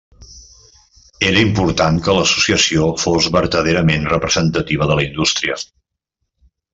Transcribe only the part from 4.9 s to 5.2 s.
de la